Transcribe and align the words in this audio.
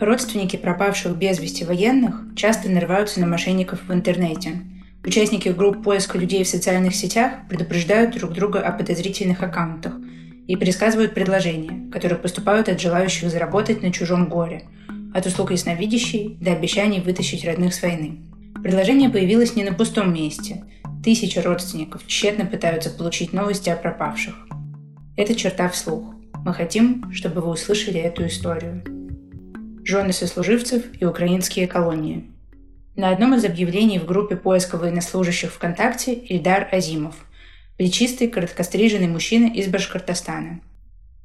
Родственники 0.00 0.56
пропавших 0.56 1.16
без 1.16 1.38
вести 1.38 1.64
военных 1.64 2.20
часто 2.34 2.68
нарываются 2.68 3.20
на 3.20 3.26
мошенников 3.26 3.80
в 3.86 3.92
интернете. 3.92 4.60
Участники 5.04 5.50
групп 5.50 5.84
поиска 5.84 6.18
людей 6.18 6.42
в 6.42 6.48
социальных 6.48 6.96
сетях 6.96 7.32
предупреждают 7.48 8.16
друг 8.16 8.32
друга 8.32 8.60
о 8.60 8.72
подозрительных 8.72 9.42
аккаунтах 9.42 9.94
и 10.48 10.56
пересказывают 10.56 11.14
предложения, 11.14 11.90
которые 11.92 12.18
поступают 12.18 12.68
от 12.68 12.80
желающих 12.80 13.30
заработать 13.30 13.82
на 13.82 13.92
чужом 13.92 14.28
горе, 14.28 14.64
от 15.14 15.26
услуг 15.26 15.52
ясновидящей 15.52 16.38
до 16.40 16.52
обещаний 16.52 17.00
вытащить 17.00 17.44
родных 17.44 17.72
с 17.72 17.80
войны. 17.80 18.18
Предложение 18.64 19.10
появилось 19.10 19.54
не 19.54 19.62
на 19.62 19.74
пустом 19.74 20.12
месте. 20.12 20.64
Тысячи 21.04 21.38
родственников 21.38 22.04
тщетно 22.08 22.46
пытаются 22.46 22.90
получить 22.90 23.32
новости 23.32 23.70
о 23.70 23.76
пропавших. 23.76 24.34
Это 25.16 25.36
черта 25.36 25.68
вслух. 25.68 26.14
Мы 26.44 26.52
хотим, 26.52 27.12
чтобы 27.12 27.42
вы 27.42 27.50
услышали 27.50 28.00
эту 28.00 28.26
историю 28.26 28.82
жены 29.84 30.12
сослуживцев 30.12 30.82
и 30.98 31.04
украинские 31.04 31.66
колонии. 31.66 32.30
На 32.96 33.10
одном 33.10 33.34
из 33.34 33.44
объявлений 33.44 33.98
в 33.98 34.06
группе 34.06 34.36
поиска 34.36 34.76
военнослужащих 34.76 35.52
ВКонтакте 35.52 36.14
Ильдар 36.14 36.68
Азимов, 36.72 37.16
плечистый, 37.76 38.28
короткостриженный 38.28 39.08
мужчина 39.08 39.52
из 39.52 39.68
Башкортостана. 39.68 40.60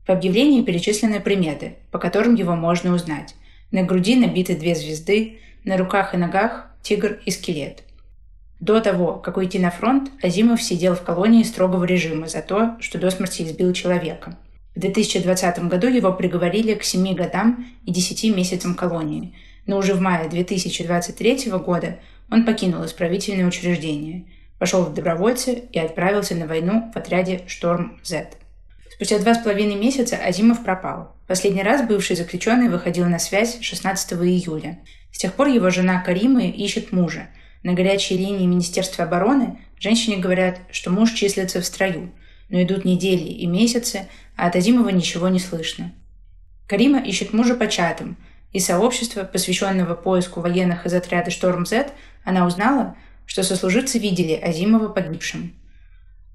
В 0.06 0.10
объявлении 0.10 0.64
перечислены 0.64 1.20
приметы, 1.20 1.76
по 1.92 2.00
которым 2.00 2.36
его 2.36 2.56
можно 2.56 2.94
узнать. 2.94 3.36
На 3.72 3.84
груди 3.84 4.16
набиты 4.16 4.56
две 4.56 4.74
звезды, 4.74 5.40
на 5.64 5.78
руках 5.78 6.16
и 6.16 6.18
ногах 6.18 6.72
тигр 6.82 7.20
и 7.26 7.32
скелет. 7.32 7.84
До 8.60 8.82
того, 8.82 9.14
как 9.14 9.38
уйти 9.38 9.60
на 9.60 9.70
фронт, 9.70 10.12
Азимов 10.24 10.62
сидел 10.62 10.96
в 10.96 11.04
колонии 11.04 11.44
строгого 11.44 11.86
режима 11.86 12.28
за 12.28 12.42
то, 12.42 12.76
что 12.82 12.98
до 12.98 13.10
смерти 13.12 13.44
избил 13.44 13.72
человека– 13.74 14.38
в 14.76 14.80
2020 14.80 15.60
году 15.68 15.88
его 15.88 16.14
приговорили 16.14 16.74
к 16.76 16.84
7 16.84 17.16
годам 17.16 17.68
и 17.86 17.92
10 17.92 18.36
месяцам 18.36 18.76
колонии, 18.76 19.34
но 19.66 19.78
уже 19.78 19.94
в 19.94 20.02
мае 20.02 20.30
2023 20.30 21.52
года 21.52 22.00
он 22.32 22.46
покинул 22.46 22.86
исправительное 22.86 23.48
учреждение, 23.48 24.26
пошел 24.58 24.84
в 24.84 24.94
добровольцы 24.94 25.64
и 25.72 25.80
отправился 25.80 26.36
на 26.36 26.48
войну 26.48 26.92
в 26.94 26.98
отряде 26.98 27.42
«Шторм-З». 27.48 28.28
Спустя 29.00 29.18
два 29.20 29.34
с 29.34 29.38
половиной 29.38 29.76
месяца 29.76 30.18
Азимов 30.18 30.64
пропал. 30.64 31.16
Последний 31.26 31.64
раз 31.64 31.88
бывший 31.88 32.16
заключенный 32.16 32.70
выходил 32.70 33.06
на 33.06 33.18
связь 33.18 33.60
16 33.62 34.14
июля. 34.14 34.80
С 35.12 35.18
тех 35.20 35.34
пор 35.34 35.48
его 35.48 35.70
жена 35.70 36.02
Карима 36.02 36.48
ищет 36.48 36.92
мужа. 36.92 37.30
На 37.64 37.74
горячей 37.74 38.18
линии 38.18 38.46
Министерства 38.46 39.06
обороны 39.06 39.60
женщине 39.80 40.18
говорят, 40.18 40.60
что 40.72 40.92
муж 40.92 41.14
числится 41.14 41.62
в 41.62 41.66
строю, 41.66 42.12
но 42.50 42.62
идут 42.62 42.84
недели 42.84 43.24
и 43.24 43.46
месяцы, 43.48 44.08
а 44.40 44.48
от 44.48 44.56
Азимова 44.56 44.90
ничего 44.90 45.28
не 45.28 45.40
слышно. 45.40 45.92
Карима 46.66 47.00
ищет 47.00 47.34
мужа 47.34 47.56
по 47.56 47.68
чатам. 47.68 48.16
Из 48.54 48.66
сообщества, 48.66 49.24
посвященного 49.24 49.96
поиску 49.96 50.40
военных 50.40 50.86
из 50.86 50.94
отряда 50.94 51.30
«Шторм-З», 51.30 51.88
она 52.24 52.46
узнала, 52.46 52.96
что 53.26 53.44
сослуживцы 53.44 54.00
видели 54.00 54.34
Азимова 54.34 54.88
погибшим. 54.88 55.54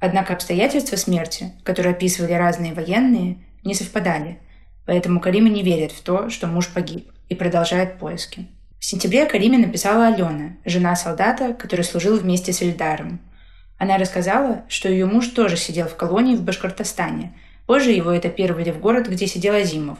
Однако 0.00 0.34
обстоятельства 0.34 0.96
смерти, 0.96 1.52
которые 1.62 1.94
описывали 1.94 2.34
разные 2.34 2.74
военные, 2.74 3.38
не 3.64 3.74
совпадали, 3.74 4.38
поэтому 4.84 5.18
Карима 5.18 5.48
не 5.48 5.62
верит 5.62 5.92
в 5.92 6.02
то, 6.02 6.28
что 6.28 6.46
муж 6.46 6.68
погиб, 6.68 7.10
и 7.30 7.34
продолжает 7.34 7.98
поиски. 7.98 8.48
В 8.78 8.84
сентябре 8.84 9.24
Кариме 9.24 9.56
написала 9.56 10.08
Алена, 10.08 10.56
жена 10.66 10.94
солдата, 10.94 11.54
который 11.54 11.86
служил 11.86 12.18
вместе 12.18 12.52
с 12.52 12.60
Эльдаром– 12.60 13.20
она 13.78 13.98
рассказала, 13.98 14.64
что 14.68 14.88
ее 14.88 15.06
муж 15.06 15.28
тоже 15.28 15.56
сидел 15.56 15.88
в 15.88 15.96
колонии 15.96 16.36
в 16.36 16.42
Башкортостане. 16.42 17.34
Позже 17.66 17.90
его 17.90 18.16
этапировали 18.16 18.70
в 18.70 18.80
город, 18.80 19.08
где 19.08 19.26
сидел 19.26 19.54
Азимов. 19.54 19.98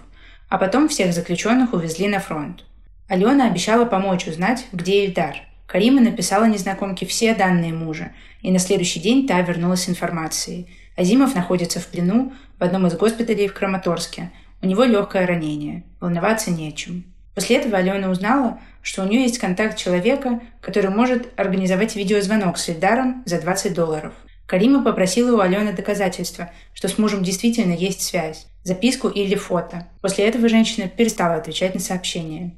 А 0.49 0.59
потом 0.59 0.89
всех 0.89 1.13
заключенных 1.13 1.73
увезли 1.73 2.09
на 2.09 2.21
фронт. 2.21 2.65
Алена 3.09 3.47
обещала 3.47 3.85
помочь 3.85 4.27
узнать, 4.27 4.67
где 4.73 5.05
Ильдар. 5.05 5.37
Карима 5.67 6.01
написала 6.01 6.45
незнакомке 6.45 7.07
все 7.07 7.35
данные 7.35 7.73
мужа, 7.73 8.13
и 8.43 8.51
на 8.51 8.59
следующий 8.59 9.01
день 9.01 9.27
та 9.27 9.41
вернулась 9.41 9.83
с 9.83 9.89
информацией. 9.89 10.69
Азимов 10.97 11.35
находится 11.35 11.81
в 11.81 11.87
плену 11.89 12.33
в 12.59 12.63
одном 12.63 12.87
из 12.87 12.95
госпиталей 12.95 13.49
в 13.49 13.55
Краматорске. 13.55 14.31
У 14.63 14.67
него 14.67 14.85
легкое 14.85 15.27
ранение. 15.27 15.85
Волноваться 16.01 16.51
не 16.51 16.69
о 16.69 16.73
чем. 16.73 17.05
После 17.35 17.57
этого 17.57 17.79
Алена 17.79 18.09
узнала, 18.09 18.61
что 18.81 19.03
у 19.03 19.09
нее 19.09 19.23
есть 19.23 19.39
контакт 19.39 19.77
человека, 19.77 20.41
который 20.61 20.91
может 20.91 21.29
организовать 21.37 21.97
видеозвонок 21.97 22.59
с 22.59 22.69
Ильдаром 22.69 23.25
за 23.27 23.41
20 23.41 23.75
долларов. 23.75 24.13
Карима 24.47 24.85
попросила 24.85 25.37
у 25.37 25.41
Алены 25.41 25.73
доказательства, 25.73 26.51
что 26.73 26.89
с 26.89 26.99
мужем 26.99 27.23
действительно 27.23 27.73
есть 27.73 28.03
связь, 28.03 28.47
записку 28.63 29.09
или 29.09 29.35
фото. 29.35 29.89
После 30.01 30.27
этого 30.27 30.49
женщина 30.49 30.89
перестала 30.89 31.37
отвечать 31.37 31.75
на 31.75 31.81
сообщения. 31.81 32.55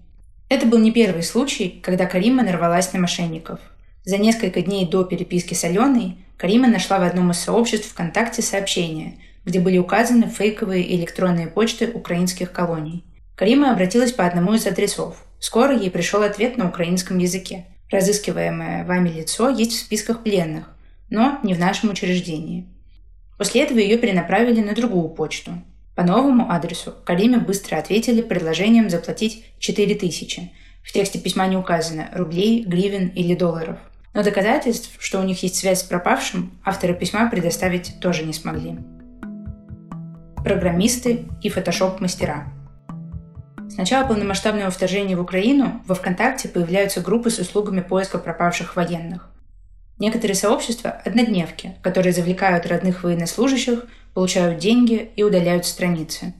Это 0.48 0.66
был 0.66 0.78
не 0.78 0.92
первый 0.92 1.22
случай, 1.22 1.80
когда 1.82 2.06
Карима 2.06 2.42
нарвалась 2.42 2.92
на 2.92 3.00
мошенников. 3.00 3.60
За 4.04 4.18
несколько 4.18 4.62
дней 4.62 4.86
до 4.86 5.04
переписки 5.04 5.54
с 5.54 5.64
Аленой 5.64 6.18
Карима 6.36 6.68
нашла 6.68 6.98
в 6.98 7.02
одном 7.02 7.30
из 7.30 7.38
сообществ 7.38 7.88
ВКонтакте 7.88 8.42
сообщение, 8.42 9.18
где 9.44 9.60
были 9.60 9.78
указаны 9.78 10.28
фейковые 10.28 10.94
электронные 10.96 11.46
почты 11.46 11.90
украинских 11.92 12.52
колоний– 12.52 13.04
Карима 13.36 13.70
обратилась 13.70 14.12
по 14.12 14.24
одному 14.24 14.54
из 14.54 14.66
адресов. 14.66 15.22
Скоро 15.38 15.76
ей 15.76 15.90
пришел 15.90 16.22
ответ 16.22 16.56
на 16.56 16.68
украинском 16.68 17.18
языке. 17.18 17.66
Разыскиваемое 17.90 18.84
вами 18.86 19.10
лицо 19.10 19.50
есть 19.50 19.72
в 19.72 19.80
списках 19.80 20.22
пленных, 20.22 20.70
но 21.10 21.38
не 21.42 21.54
в 21.54 21.58
нашем 21.58 21.90
учреждении. 21.90 22.66
После 23.38 23.62
этого 23.62 23.78
ее 23.78 23.98
перенаправили 23.98 24.60
на 24.60 24.74
другую 24.74 25.08
почту. 25.08 25.52
По 25.94 26.02
новому 26.02 26.50
адресу 26.50 26.94
Кариме 27.04 27.38
быстро 27.38 27.76
ответили 27.76 28.22
предложением 28.22 28.90
заплатить 28.90 29.44
4000. 29.58 30.52
В 30.82 30.92
тексте 30.92 31.18
письма 31.18 31.46
не 31.46 31.56
указано 31.56 32.08
рублей, 32.12 32.64
гривен 32.64 33.08
или 33.08 33.34
долларов. 33.34 33.78
Но 34.14 34.22
доказательств, 34.22 34.96
что 34.98 35.20
у 35.20 35.24
них 35.24 35.42
есть 35.42 35.56
связь 35.56 35.80
с 35.80 35.84
пропавшим, 35.84 36.52
авторы 36.64 36.94
письма 36.94 37.28
предоставить 37.28 38.00
тоже 38.00 38.24
не 38.24 38.32
смогли. 38.32 38.78
Программисты 40.44 41.24
и 41.42 41.48
фотошоп-мастера– 41.48 42.52
с 43.68 43.76
начала 43.76 44.06
полномасштабного 44.06 44.70
вторжения 44.70 45.16
в 45.16 45.20
Украину 45.20 45.82
во 45.86 45.94
ВКонтакте 45.94 46.48
появляются 46.48 47.00
группы 47.00 47.28
с 47.28 47.38
услугами 47.38 47.80
поиска 47.80 48.16
пропавших 48.16 48.74
военных. 48.74 49.28
Некоторые 49.98 50.34
сообщества– 50.34 50.90
однодневки, 51.04 51.74
которые 51.82 52.12
завлекают 52.12 52.66
родных 52.66 53.02
военнослужащих, 53.02 53.86
получают 54.14 54.58
деньги 54.58 55.10
и 55.16 55.22
удаляют 55.22 55.66
страницы. 55.66 56.34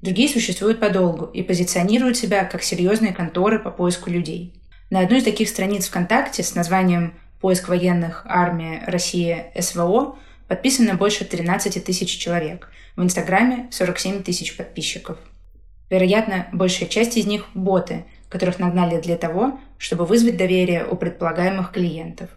Другие 0.00 0.28
существуют 0.28 0.80
подолгу 0.80 1.26
и 1.26 1.42
позиционируют 1.42 2.16
себя 2.16 2.44
как 2.44 2.62
серьезные 2.62 3.12
конторы 3.12 3.58
по 3.58 3.70
поиску 3.70 4.10
людей. 4.10 4.54
На 4.90 5.00
одной 5.00 5.20
из 5.20 5.24
таких 5.24 5.48
страниц 5.48 5.88
ВКонтакте 5.88 6.42
с 6.42 6.54
названием 6.54 7.14
«Поиск 7.40 7.68
военных. 7.68 8.22
Армия. 8.26 8.82
Россия. 8.86 9.52
СВО» 9.58 10.16
подписано 10.48 10.94
больше 10.94 11.24
13 11.24 11.84
тысяч 11.84 12.16
человек. 12.18 12.70
В 12.96 13.02
Инстаграме 13.02 13.68
47 13.70 14.22
тысяч 14.22 14.56
подписчиков– 14.56 15.18
Вероятно, 15.92 16.46
большая 16.52 16.88
часть 16.88 17.18
из 17.18 17.26
них– 17.26 17.48
боты, 17.54 18.06
которых 18.30 18.58
нагнали 18.58 18.98
для 18.98 19.18
того, 19.18 19.60
чтобы 19.76 20.06
вызвать 20.06 20.38
доверие 20.38 20.86
у 20.86 20.96
предполагаемых 20.96 21.70
клиентов. 21.70 22.30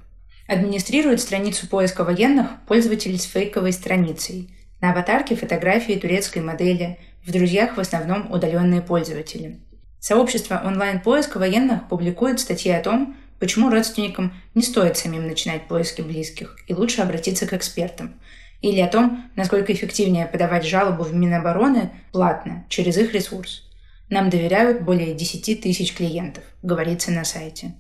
Администрирует 0.48 1.22
страницу 1.22 1.68
поиска 1.68 2.04
военных 2.04 2.48
пользователь 2.68 3.18
с 3.18 3.24
фейковой 3.24 3.74
страницей. 3.74 4.50
На 4.82 4.92
аватарке 4.92 5.36
фотографии 5.36 5.94
турецкой 5.94 6.44
модели, 6.44 7.00
в 7.26 7.32
друзьях 7.32 7.78
в 7.78 7.80
основном 7.80 8.32
удаленные 8.32 8.82
пользователи. 8.82 9.60
Сообщество 10.00 10.62
онлайн-поиска 10.64 11.40
военных 11.40 11.88
публикует 11.88 12.40
статьи 12.40 12.72
о 12.72 12.82
том, 12.82 13.18
почему 13.40 13.70
родственникам 13.70 14.34
не 14.54 14.62
стоит 14.62 14.98
самим 14.98 15.28
начинать 15.28 15.68
поиски 15.68 16.02
близких 16.02 16.58
и 16.68 16.74
лучше 16.74 17.02
обратиться 17.02 17.48
к 17.48 17.54
экспертам– 17.54 18.20
или 18.66 18.80
о 18.80 18.88
том, 18.88 19.30
насколько 19.36 19.74
эффективнее 19.74 20.26
подавать 20.26 20.66
жалобу 20.66 21.04
в 21.04 21.14
Минобороны 21.14 21.92
платно, 22.12 22.66
через 22.68 22.98
их 22.98 23.14
ресурс. 23.14 23.64
Нам 24.10 24.30
доверяют 24.30 24.82
более 24.82 25.14
10 25.14 25.62
тысяч 25.62 25.94
клиентов, 25.94 26.44
говорится 26.64 27.12
на 27.12 27.24
сайте. 27.24 27.74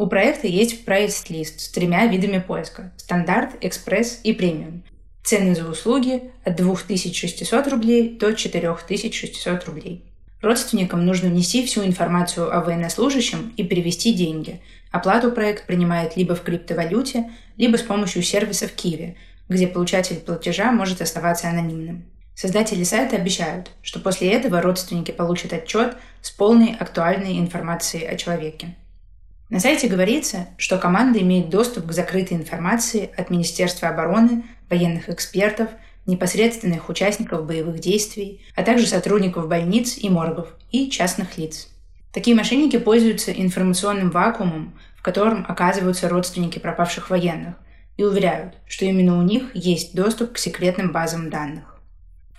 У 0.00 0.06
проекта 0.06 0.46
есть 0.46 0.86
прайс-лист 0.86 1.60
с 1.60 1.68
тремя 1.68 2.06
видами 2.06 2.38
поиска– 2.38 2.90
стандарт, 2.96 3.50
экспресс 3.60 4.20
и 4.24 4.32
премиум. 4.32 4.82
Цены 5.22 5.54
за 5.54 5.68
услуги 5.68 6.32
от 6.42 6.56
2600 6.56 7.68
рублей 7.68 8.16
до 8.18 8.32
4600 8.32 9.66
рублей. 9.66 10.02
Родственникам 10.40 11.04
нужно 11.04 11.28
внести 11.28 11.66
всю 11.66 11.84
информацию 11.84 12.50
о 12.50 12.62
военнослужащем 12.62 13.52
и 13.58 13.62
перевести 13.62 14.14
деньги. 14.14 14.62
Оплату 14.90 15.32
проект 15.32 15.66
принимает 15.66 16.16
либо 16.16 16.34
в 16.34 16.40
криптовалюте, 16.40 17.30
либо 17.58 17.76
с 17.76 17.82
помощью 17.82 18.22
сервиса 18.22 18.68
в 18.68 18.72
Киеве– 18.72 19.16
где 19.50 19.66
получатель 19.66 20.16
платежа 20.16 20.72
может 20.72 21.02
оставаться 21.02 21.48
анонимным. 21.50 22.04
Создатели 22.34 22.84
сайта 22.84 23.16
обещают, 23.16 23.72
что 23.82 24.00
после 24.00 24.32
этого 24.32 24.62
родственники 24.62 25.10
получат 25.10 25.52
отчет 25.52 25.96
с 26.22 26.30
полной 26.30 26.74
актуальной 26.74 27.38
информацией 27.38 28.06
о 28.06 28.16
человеке. 28.16 28.76
На 29.50 29.58
сайте 29.58 29.88
говорится, 29.88 30.46
что 30.56 30.78
команда 30.78 31.18
имеет 31.18 31.50
доступ 31.50 31.86
к 31.86 31.92
закрытой 31.92 32.34
информации 32.34 33.10
от 33.16 33.30
Министерства 33.30 33.88
обороны, 33.88 34.44
военных 34.70 35.08
экспертов, 35.08 35.70
непосредственных 36.06 36.88
участников 36.88 37.46
боевых 37.46 37.80
действий, 37.80 38.40
а 38.54 38.62
также 38.62 38.86
сотрудников 38.86 39.48
больниц 39.48 39.98
и 39.98 40.08
моргов 40.08 40.48
и 40.70 40.88
частных 40.88 41.36
лиц. 41.36 41.68
Такие 42.12 42.36
мошенники 42.36 42.78
пользуются 42.78 43.32
информационным 43.32 44.10
вакуумом, 44.10 44.78
в 44.96 45.02
котором 45.02 45.44
оказываются 45.48 46.08
родственники 46.08 46.60
пропавших 46.60 47.10
военных, 47.10 47.56
и 47.96 48.04
уверяют, 48.04 48.54
что 48.68 48.84
именно 48.84 49.18
у 49.18 49.22
них 49.22 49.50
есть 49.54 49.94
доступ 49.94 50.34
к 50.34 50.38
секретным 50.38 50.92
базам 50.92 51.28
данных. 51.28 51.80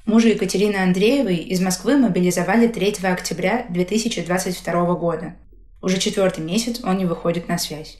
Мужа 0.05 0.29
Екатерины 0.29 0.77
Андреевой 0.77 1.35
из 1.35 1.59
Москвы 1.61 1.97
мобилизовали 1.97 2.67
3 2.67 2.95
октября 3.03 3.65
2022 3.69 4.95
года. 4.95 5.35
Уже 5.81 5.97
четвертый 5.97 6.43
месяц 6.43 6.81
он 6.83 6.97
не 6.97 7.05
выходит 7.05 7.47
на 7.47 7.57
связь. 7.57 7.97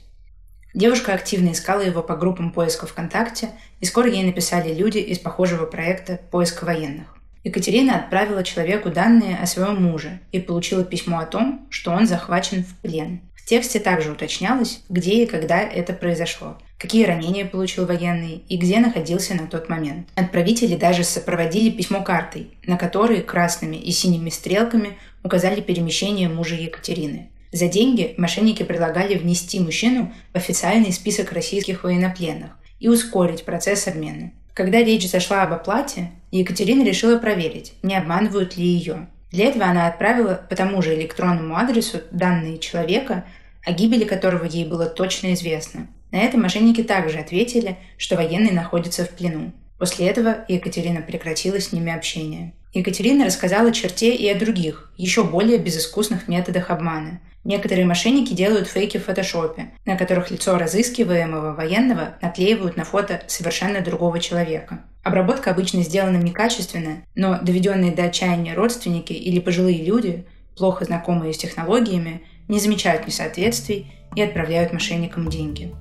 Девушка 0.74 1.12
активно 1.12 1.52
искала 1.52 1.80
его 1.80 2.02
по 2.02 2.16
группам 2.16 2.50
поиска 2.50 2.86
ВКонтакте, 2.86 3.50
и 3.80 3.84
скоро 3.84 4.08
ей 4.08 4.22
написали 4.22 4.72
люди 4.72 4.98
из 4.98 5.18
похожего 5.18 5.66
проекта 5.66 6.18
«Поиск 6.30 6.62
военных». 6.62 7.16
Екатерина 7.44 7.96
отправила 7.96 8.44
человеку 8.44 8.88
данные 8.88 9.36
о 9.36 9.46
своем 9.46 9.82
муже 9.82 10.20
и 10.30 10.38
получила 10.38 10.84
письмо 10.84 11.18
о 11.18 11.26
том, 11.26 11.66
что 11.70 11.90
он 11.90 12.06
захвачен 12.06 12.62
в 12.62 12.76
плен. 12.76 13.20
В 13.34 13.44
тексте 13.44 13.80
также 13.80 14.12
уточнялось, 14.12 14.82
где 14.88 15.24
и 15.24 15.26
когда 15.26 15.60
это 15.60 15.92
произошло, 15.92 16.56
какие 16.78 17.04
ранения 17.04 17.44
получил 17.44 17.84
военный 17.84 18.44
и 18.48 18.56
где 18.56 18.78
находился 18.78 19.34
на 19.34 19.48
тот 19.48 19.68
момент. 19.68 20.08
Отправители 20.14 20.76
даже 20.76 21.02
сопроводили 21.02 21.70
письмо 21.70 22.04
картой, 22.04 22.52
на 22.64 22.78
которой 22.78 23.20
красными 23.22 23.76
и 23.76 23.90
синими 23.90 24.30
стрелками 24.30 24.96
указали 25.24 25.60
перемещение 25.60 26.28
мужа 26.28 26.54
Екатерины. 26.54 27.32
За 27.52 27.68
деньги 27.68 28.14
мошенники 28.16 28.62
предлагали 28.62 29.14
внести 29.14 29.60
мужчину 29.60 30.12
в 30.32 30.36
официальный 30.36 30.90
список 30.90 31.32
российских 31.32 31.84
военнопленных 31.84 32.52
и 32.80 32.88
ускорить 32.88 33.44
процесс 33.44 33.86
обмена. 33.86 34.32
Когда 34.54 34.78
речь 34.82 35.08
зашла 35.08 35.42
об 35.42 35.52
оплате, 35.52 36.10
Екатерина 36.30 36.82
решила 36.82 37.18
проверить, 37.18 37.74
не 37.82 37.94
обманывают 37.94 38.56
ли 38.56 38.64
ее. 38.64 39.08
Для 39.30 39.46
этого 39.46 39.66
она 39.66 39.86
отправила 39.86 40.46
по 40.48 40.56
тому 40.56 40.80
же 40.80 40.94
электронному 40.94 41.56
адресу 41.56 42.00
данные 42.10 42.58
человека, 42.58 43.24
о 43.64 43.72
гибели 43.72 44.04
которого 44.04 44.44
ей 44.44 44.64
было 44.64 44.86
точно 44.86 45.34
известно. 45.34 45.88
На 46.10 46.20
это 46.20 46.38
мошенники 46.38 46.82
также 46.82 47.18
ответили, 47.18 47.78
что 47.96 48.16
военный 48.16 48.50
находится 48.50 49.04
в 49.04 49.10
плену. 49.10 49.52
После 49.78 50.06
этого 50.06 50.44
Екатерина 50.48 51.02
прекратила 51.02 51.60
с 51.60 51.72
ними 51.72 51.92
общение. 51.92 52.54
Екатерина 52.72 53.26
рассказала 53.26 53.72
черте 53.72 54.14
и 54.14 54.28
о 54.28 54.38
других, 54.38 54.92
еще 54.96 55.24
более 55.24 55.58
безыскусных 55.58 56.28
методах 56.28 56.70
обмана– 56.70 57.20
Некоторые 57.44 57.86
мошенники 57.86 58.32
делают 58.32 58.68
фейки 58.68 58.98
в 58.98 59.04
фотошопе, 59.04 59.72
на 59.84 59.96
которых 59.96 60.30
лицо 60.30 60.56
разыскиваемого 60.58 61.54
военного 61.54 62.14
наклеивают 62.22 62.76
на 62.76 62.84
фото 62.84 63.22
совершенно 63.26 63.80
другого 63.80 64.20
человека. 64.20 64.84
Обработка 65.02 65.50
обычно 65.50 65.82
сделана 65.82 66.18
некачественно, 66.18 67.02
но 67.16 67.40
доведенные 67.42 67.90
до 67.90 68.04
отчаяния 68.04 68.54
родственники 68.54 69.12
или 69.12 69.40
пожилые 69.40 69.82
люди, 69.84 70.24
плохо 70.56 70.84
знакомые 70.84 71.32
с 71.32 71.38
технологиями, 71.38 72.22
не 72.46 72.60
замечают 72.60 73.08
несоответствий 73.08 73.92
и 74.14 74.22
отправляют 74.22 74.72
мошенникам 74.72 75.28
деньги. 75.28 75.74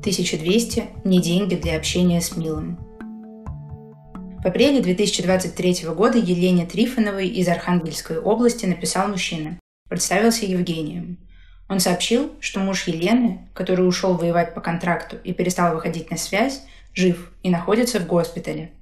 1200– 0.00 0.84
не 1.04 1.22
деньги 1.22 1.54
для 1.54 1.76
общения 1.76 2.20
с 2.20 2.36
милым. 2.36 2.78
В 4.42 4.46
апреле 4.46 4.80
2023 4.80 5.84
года 5.94 6.18
Елене 6.18 6.66
Трифоновой 6.66 7.28
из 7.28 7.46
Архангельской 7.46 8.18
области 8.18 8.66
написал 8.66 9.06
мужчина 9.06 9.60
представился 9.88 10.46
Евгением. 10.46 11.18
Он 11.68 11.78
сообщил, 11.78 12.32
что 12.40 12.58
муж 12.58 12.88
Елены, 12.88 13.48
который 13.54 13.86
ушел 13.86 14.14
воевать 14.14 14.52
по 14.52 14.60
контракту 14.60 15.16
и 15.22 15.32
перестал 15.32 15.74
выходить 15.74 16.10
на 16.10 16.16
связь, 16.16 16.62
жив 16.92 17.30
и 17.44 17.50
находится 17.50 18.00
в 18.00 18.08
госпитале. 18.08 18.72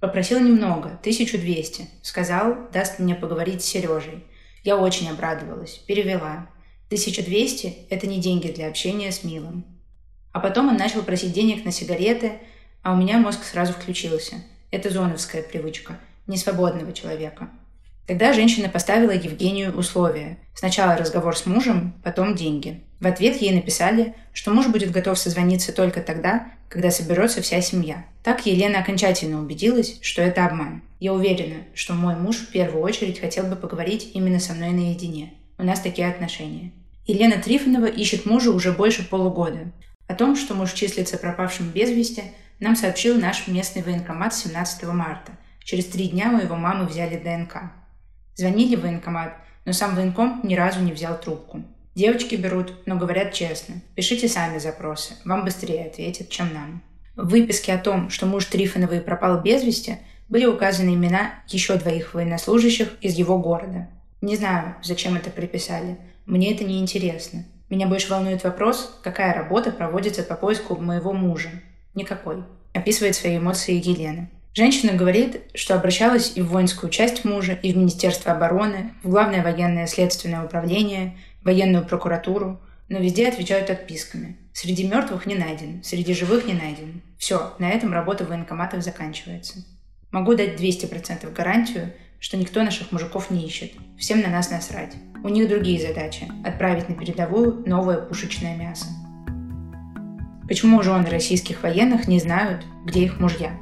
Попросил 0.00 0.40
немного, 0.40 0.88
1200. 1.00 1.86
Сказал, 2.00 2.56
даст 2.72 2.98
мне 2.98 3.14
поговорить 3.14 3.62
с 3.62 3.66
Сережей. 3.66 4.24
Я 4.64 4.78
очень 4.78 5.10
обрадовалась, 5.10 5.74
перевела. 5.86 6.48
1200– 6.86 7.76
это 7.90 8.06
не 8.06 8.20
деньги 8.20 8.50
для 8.50 8.68
общения 8.68 9.12
с 9.12 9.22
Милым. 9.22 9.66
А 10.32 10.40
потом 10.40 10.68
он 10.68 10.78
начал 10.78 11.02
просить 11.02 11.34
денег 11.34 11.66
на 11.66 11.72
сигареты, 11.72 12.38
а 12.82 12.94
у 12.94 12.96
меня 12.96 13.18
мозг 13.18 13.44
сразу 13.44 13.74
включился. 13.74 14.36
Это 14.70 14.90
зоновская 14.90 15.42
привычка, 15.42 15.98
несвободного 16.26 16.92
человека– 16.92 17.50
Тогда 18.10 18.32
женщина 18.32 18.68
поставила 18.68 19.12
Евгению 19.12 19.72
условия. 19.72 20.36
Сначала 20.52 20.96
разговор 20.96 21.36
с 21.36 21.46
мужем, 21.46 21.94
потом 22.02 22.34
деньги. 22.34 22.80
В 22.98 23.06
ответ 23.06 23.40
ей 23.40 23.52
написали, 23.52 24.16
что 24.32 24.50
муж 24.50 24.66
будет 24.66 24.90
готов 24.90 25.16
созвониться 25.16 25.72
только 25.72 26.00
тогда, 26.00 26.48
когда 26.68 26.90
соберется 26.90 27.40
вся 27.40 27.60
семья. 27.60 28.04
Так 28.24 28.46
Елена 28.46 28.80
окончательно 28.80 29.40
убедилась, 29.40 29.98
что 30.02 30.22
это 30.22 30.44
обман. 30.44 30.82
Я 30.98 31.12
уверена, 31.12 31.58
что 31.72 31.94
мой 31.94 32.16
муж 32.16 32.38
в 32.38 32.48
первую 32.48 32.82
очередь 32.82 33.20
хотел 33.20 33.44
бы 33.44 33.54
поговорить 33.54 34.10
именно 34.12 34.40
со 34.40 34.54
мной 34.54 34.70
наедине. 34.70 35.34
У 35.56 35.62
нас 35.62 35.78
такие 35.78 36.08
отношения. 36.08 36.72
Елена 37.06 37.40
Трифонова 37.40 37.86
ищет 37.86 38.26
мужа 38.26 38.50
уже 38.50 38.72
больше 38.72 39.08
полугода. 39.08 39.70
О 40.08 40.16
том, 40.16 40.34
что 40.34 40.54
муж 40.54 40.72
числится 40.72 41.16
пропавшим 41.16 41.70
без 41.70 41.90
вести, 41.90 42.24
нам 42.60 42.76
сообщил 42.76 43.18
наш 43.18 43.48
местный 43.48 43.82
военкомат 43.82 44.34
17 44.34 44.84
марта. 44.84 45.32
Через 45.64 45.86
три 45.86 46.08
дня 46.08 46.30
у 46.32 46.38
его 46.38 46.56
мамы 46.56 46.86
взяли 46.86 47.16
ДНК. 47.16 47.72
Звонили 48.36 48.76
в 48.76 48.82
военкомат, 48.82 49.34
но 49.64 49.72
сам 49.72 49.94
военком 49.94 50.40
ни 50.44 50.54
разу 50.54 50.80
не 50.80 50.92
взял 50.92 51.18
трубку. 51.18 51.62
Девочки 51.94 52.34
берут, 52.36 52.86
но 52.86 52.96
говорят 52.96 53.32
честно. 53.32 53.76
Пишите 53.94 54.28
сами 54.28 54.58
запросы, 54.58 55.14
вам 55.24 55.44
быстрее 55.44 55.86
ответят, 55.86 56.28
чем 56.28 56.52
нам. 56.54 56.82
В 57.16 57.28
выписке 57.30 57.72
о 57.74 57.78
том, 57.78 58.10
что 58.10 58.26
муж 58.26 58.44
Трифоновой 58.44 59.00
пропал 59.00 59.42
без 59.42 59.64
вести, 59.64 59.98
были 60.28 60.46
указаны 60.46 60.94
имена 60.94 61.32
еще 61.48 61.76
двоих 61.76 62.14
военнослужащих 62.14 62.96
из 63.00 63.14
его 63.14 63.38
города. 63.38 63.88
Не 64.20 64.36
знаю, 64.36 64.76
зачем 64.82 65.16
это 65.16 65.30
приписали. 65.30 65.98
Мне 66.26 66.54
это 66.54 66.64
не 66.64 66.78
интересно. 66.78 67.44
Меня 67.68 67.86
больше 67.86 68.10
волнует 68.10 68.44
вопрос, 68.44 68.98
какая 69.02 69.34
работа 69.34 69.72
проводится 69.72 70.22
по 70.22 70.36
поиску 70.36 70.76
моего 70.76 71.12
мужа. 71.12 71.50
Никакой. 71.94 72.44
Описывает 72.72 73.14
свои 73.16 73.38
эмоции 73.38 73.80
Елена. 73.82 74.28
Женщина 74.52 74.94
говорит, 74.94 75.42
что 75.54 75.74
обращалась 75.74 76.32
и 76.34 76.42
в 76.42 76.48
воинскую 76.48 76.90
часть 76.90 77.24
мужа, 77.24 77.52
и 77.52 77.72
в 77.72 77.76
Министерство 77.76 78.32
обороны, 78.32 78.92
в 79.02 79.08
Главное 79.10 79.42
военное 79.42 79.86
следственное 79.86 80.44
управление, 80.44 81.16
военную 81.42 81.84
прокуратуру, 81.84 82.60
но 82.88 82.98
везде 82.98 83.28
отвечают 83.28 83.70
отписками. 83.70 84.36
Среди 84.52 84.86
мертвых 84.88 85.26
не 85.26 85.36
найден, 85.36 85.82
среди 85.84 86.12
живых 86.12 86.46
не 86.46 86.54
найден. 86.54 87.02
Все, 87.16 87.54
на 87.60 87.70
этом 87.70 87.92
работа 87.92 88.24
военкоматов 88.24 88.82
заканчивается. 88.82 89.64
Могу 90.10 90.34
дать 90.34 90.60
200% 90.60 91.32
гарантию, 91.32 91.92
что 92.18 92.36
никто 92.36 92.62
наших 92.62 92.90
мужиков 92.90 93.30
не 93.30 93.46
ищет. 93.46 93.72
Всем 93.96 94.20
на 94.20 94.28
нас 94.28 94.50
насрать. 94.50 94.94
У 95.22 95.28
них 95.28 95.48
другие 95.48 95.80
задачи– 95.80 96.28
отправить 96.44 96.88
на 96.88 96.96
передовую 96.96 97.62
новое 97.66 97.98
пушечное 97.98 98.56
мясо. 98.56 98.86
Почему 100.50 100.82
жены 100.82 101.08
российских 101.08 101.62
военных 101.62 102.08
не 102.08 102.18
знают, 102.18 102.64
где 102.84 103.04
их 103.04 103.20
мужья? 103.20 103.56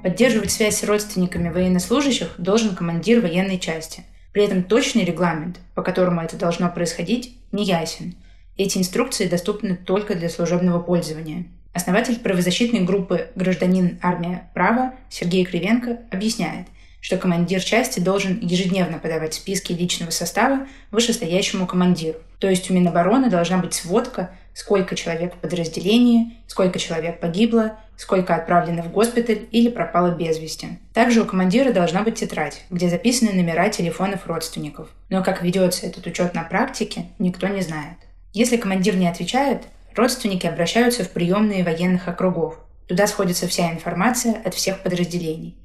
Поддерживать 0.00 0.52
связь 0.52 0.76
с 0.76 0.84
родственниками 0.84 1.48
военнослужащих 1.48 2.36
должен 2.38 2.76
командир 2.76 3.20
военной 3.20 3.58
части. 3.58 4.04
При 4.32 4.44
этом 4.44 4.62
точный 4.62 5.04
регламент, 5.04 5.58
по 5.74 5.82
которому 5.82 6.20
это 6.20 6.36
должно 6.36 6.70
происходить, 6.70 7.36
не 7.50 7.64
ясен. 7.64 8.14
Эти 8.56 8.78
инструкции 8.78 9.26
доступны 9.26 9.74
только 9.74 10.14
для 10.14 10.28
служебного 10.28 10.78
пользования. 10.78 11.46
Основатель 11.72 12.20
правозащитной 12.20 12.82
группы 12.82 13.30
«Гражданин. 13.34 13.98
Армия. 14.02 14.48
Право» 14.54 14.94
Сергей 15.10 15.44
Кривенко 15.44 16.02
объясняет, 16.12 16.68
что 17.00 17.18
командир 17.18 17.62
части 17.62 18.00
должен 18.00 18.38
ежедневно 18.40 18.98
подавать 18.98 19.34
списки 19.34 19.72
личного 19.72 20.10
состава 20.10 20.66
вышестоящему 20.90 21.66
командиру. 21.66 22.18
То 22.38 22.48
есть 22.48 22.70
у 22.70 22.74
Минобороны 22.74 23.30
должна 23.30 23.58
быть 23.58 23.74
сводка, 23.74 24.30
сколько 24.54 24.96
человек 24.96 25.34
в 25.34 25.38
подразделении, 25.38 26.38
сколько 26.46 26.78
человек 26.78 27.20
погибло, 27.20 27.78
сколько 27.96 28.34
отправлено 28.34 28.82
в 28.82 28.90
госпиталь 28.90 29.46
или 29.50 29.68
пропало 29.68 30.14
без 30.14 30.38
вести. 30.38 30.78
Также 30.92 31.22
у 31.22 31.26
командира 31.26 31.72
должна 31.72 32.02
быть 32.02 32.16
тетрадь, 32.16 32.64
где 32.70 32.88
записаны 32.88 33.32
номера 33.32 33.68
телефонов 33.68 34.26
родственников. 34.26 34.88
Но 35.08 35.22
как 35.22 35.42
ведется 35.42 35.86
этот 35.86 36.06
учет 36.06 36.34
на 36.34 36.42
практике, 36.42 37.06
никто 37.18 37.48
не 37.48 37.62
знает. 37.62 37.96
Если 38.32 38.56
командир 38.56 38.96
не 38.96 39.08
отвечает, 39.08 39.62
родственники 39.94 40.46
обращаются 40.46 41.04
в 41.04 41.10
приемные 41.10 41.64
военных 41.64 42.08
округов. 42.08 42.58
Туда 42.86 43.06
сходится 43.06 43.48
вся 43.48 43.72
информация 43.72 44.34
от 44.44 44.54
всех 44.54 44.80
подразделений. 44.80 45.56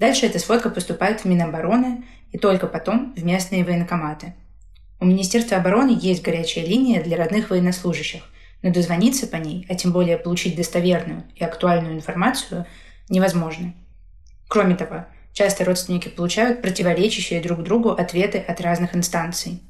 Дальше 0.00 0.26
эта 0.26 0.40
сводка 0.40 0.68
поступает 0.70 1.20
в 1.20 1.24
Минобороны 1.26 2.02
и 2.32 2.38
только 2.38 2.66
потом 2.66 3.14
в 3.14 3.24
местные 3.24 3.64
военкоматы. 3.64 4.34
У 4.98 5.04
Министерства 5.04 5.58
обороны 5.58 5.96
есть 6.00 6.22
горячая 6.22 6.66
линия 6.66 7.00
для 7.00 7.16
родных 7.16 7.50
военнослужащих– 7.50 8.24
но 8.62 8.72
дозвониться 8.72 9.26
по 9.26 9.36
ней, 9.36 9.66
а 9.68 9.74
тем 9.74 9.92
более 9.92 10.18
получить 10.18 10.56
достоверную 10.56 11.24
и 11.34 11.44
актуальную 11.44 11.94
информацию, 11.94 12.66
невозможно. 13.08 13.74
Кроме 14.48 14.76
того, 14.76 15.06
часто 15.32 15.64
родственники 15.64 16.08
получают 16.08 16.60
противоречащие 16.62 17.40
друг 17.40 17.62
другу 17.62 17.90
ответы 17.90 18.38
от 18.38 18.60
разных 18.60 18.94
инстанций. 18.94 19.62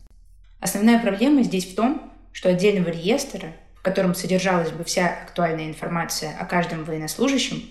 Основная 0.58 0.98
проблема 0.98 1.42
здесь 1.42 1.66
в 1.66 1.74
том, 1.74 2.12
что 2.32 2.48
отдельного 2.48 2.90
реестра, 2.90 3.52
в 3.74 3.82
котором 3.82 4.14
содержалась 4.14 4.70
бы 4.70 4.84
вся 4.84 5.08
актуальная 5.08 5.66
информация 5.66 6.36
о 6.38 6.44
каждом 6.44 6.84
военнослужащем, 6.84 7.62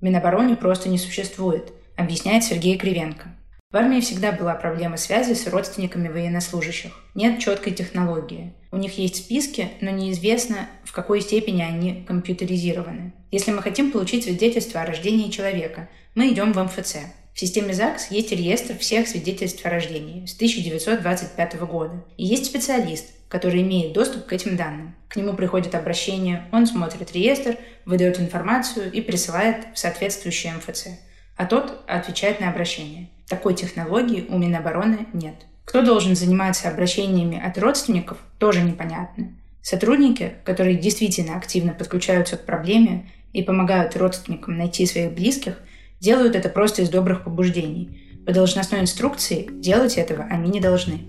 в 0.00 0.02
Минобороне 0.02 0.56
просто 0.56 0.88
не 0.88 0.98
существует, 0.98 1.72
объясняет 1.96 2.44
Сергей 2.44 2.76
Кривенко. 2.76 3.34
В 3.70 3.76
армии 3.76 4.00
всегда 4.00 4.30
была 4.30 4.54
проблема 4.54 4.96
связи 4.96 5.34
с 5.34 5.48
родственниками 5.48 6.08
военнослужащих. 6.08 6.92
Нет 7.14 7.40
четкой 7.40 7.72
технологии. 7.72 8.52
У 8.70 8.76
них 8.76 8.98
есть 8.98 9.16
списки, 9.16 9.68
но 9.80 9.90
неизвестно, 9.90 10.68
в 10.84 10.92
какой 10.92 11.20
степени 11.20 11.62
они 11.62 12.04
компьютеризированы. 12.06 13.12
Если 13.32 13.50
мы 13.50 13.62
хотим 13.62 13.90
получить 13.90 14.24
свидетельство 14.24 14.80
о 14.80 14.86
рождении 14.86 15.28
человека, 15.28 15.88
мы 16.14 16.28
идем 16.28 16.52
в 16.52 16.62
МФЦ. 16.62 16.98
В 17.34 17.40
системе 17.40 17.74
ЗАГС 17.74 18.12
есть 18.12 18.30
реестр 18.30 18.78
всех 18.78 19.08
свидетельств 19.08 19.66
о 19.66 19.70
рождении 19.70 20.24
с 20.24 20.36
1925 20.36 21.60
года. 21.62 22.04
И 22.16 22.24
есть 22.24 22.46
специалист, 22.46 23.06
который 23.28 23.62
имеет 23.62 23.92
доступ 23.92 24.26
к 24.26 24.32
этим 24.32 24.56
данным. 24.56 24.94
К 25.08 25.16
нему 25.16 25.32
приходит 25.32 25.74
обращение, 25.74 26.46
он 26.52 26.68
смотрит 26.68 27.10
реестр, 27.10 27.56
выдает 27.84 28.20
информацию 28.20 28.92
и 28.92 29.00
присылает 29.00 29.66
в 29.74 29.78
соответствующий 29.80 30.52
МФЦ. 30.52 30.90
А 31.36 31.46
тот 31.46 31.82
отвечает 31.86 32.40
на 32.40 32.50
обращение. 32.50 33.10
Такой 33.28 33.54
технологии 33.54 34.26
у 34.28 34.38
Минобороны 34.38 35.06
нет. 35.12 35.34
Кто 35.64 35.82
должен 35.82 36.14
заниматься 36.14 36.68
обращениями 36.68 37.40
от 37.40 37.58
родственников, 37.58 38.18
тоже 38.38 38.62
непонятно. 38.62 39.32
Сотрудники, 39.62 40.34
которые 40.44 40.76
действительно 40.76 41.36
активно 41.36 41.72
подключаются 41.72 42.36
к 42.36 42.44
проблеме 42.44 43.10
и 43.32 43.42
помогают 43.42 43.96
родственникам 43.96 44.58
найти 44.58 44.86
своих 44.86 45.14
близких, 45.14 45.58
делают 46.00 46.36
это 46.36 46.50
просто 46.50 46.82
из 46.82 46.90
добрых 46.90 47.24
побуждений. 47.24 48.22
По 48.26 48.32
должностной 48.32 48.80
инструкции 48.80 49.48
делать 49.50 49.96
этого 49.96 50.24
они 50.24 50.50
не 50.50 50.60
должны. 50.60 51.00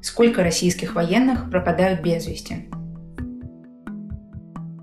Сколько 0.00 0.42
российских 0.42 0.94
военных 0.94 1.50
пропадают 1.50 2.02
без 2.02 2.26
вести? 2.26 2.68